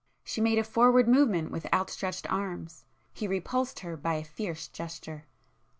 [0.23, 5.25] She made a forward movement with outstretched arms,—he repulsed her by a fierce gesture.